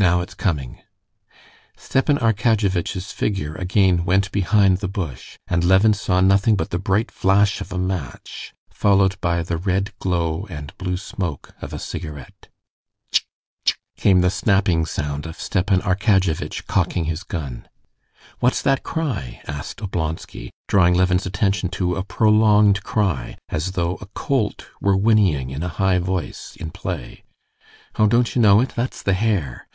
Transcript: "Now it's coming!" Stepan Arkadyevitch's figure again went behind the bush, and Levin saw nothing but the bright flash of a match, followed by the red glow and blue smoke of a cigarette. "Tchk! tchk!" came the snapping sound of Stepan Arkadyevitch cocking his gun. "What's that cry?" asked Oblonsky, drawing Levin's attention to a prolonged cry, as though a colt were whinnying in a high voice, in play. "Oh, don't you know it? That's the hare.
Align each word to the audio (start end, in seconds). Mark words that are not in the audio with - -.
"Now 0.00 0.20
it's 0.20 0.34
coming!" 0.34 0.78
Stepan 1.76 2.18
Arkadyevitch's 2.18 3.10
figure 3.10 3.56
again 3.56 4.04
went 4.04 4.30
behind 4.30 4.78
the 4.78 4.86
bush, 4.86 5.38
and 5.48 5.64
Levin 5.64 5.92
saw 5.92 6.20
nothing 6.20 6.54
but 6.54 6.70
the 6.70 6.78
bright 6.78 7.10
flash 7.10 7.60
of 7.60 7.72
a 7.72 7.78
match, 7.78 8.54
followed 8.70 9.20
by 9.20 9.42
the 9.42 9.56
red 9.56 9.90
glow 9.98 10.46
and 10.48 10.72
blue 10.78 10.96
smoke 10.98 11.52
of 11.60 11.72
a 11.72 11.80
cigarette. 11.80 12.46
"Tchk! 13.10 13.24
tchk!" 13.66 13.74
came 13.96 14.20
the 14.20 14.30
snapping 14.30 14.86
sound 14.86 15.26
of 15.26 15.40
Stepan 15.40 15.80
Arkadyevitch 15.80 16.68
cocking 16.68 17.06
his 17.06 17.24
gun. 17.24 17.66
"What's 18.38 18.62
that 18.62 18.84
cry?" 18.84 19.42
asked 19.48 19.80
Oblonsky, 19.80 20.50
drawing 20.68 20.94
Levin's 20.94 21.26
attention 21.26 21.70
to 21.70 21.96
a 21.96 22.04
prolonged 22.04 22.84
cry, 22.84 23.36
as 23.48 23.72
though 23.72 23.96
a 23.96 24.06
colt 24.14 24.66
were 24.80 24.96
whinnying 24.96 25.50
in 25.50 25.64
a 25.64 25.68
high 25.80 25.98
voice, 25.98 26.54
in 26.60 26.70
play. 26.70 27.24
"Oh, 27.98 28.06
don't 28.06 28.36
you 28.36 28.40
know 28.40 28.60
it? 28.60 28.68
That's 28.76 29.02
the 29.02 29.14
hare. 29.14 29.64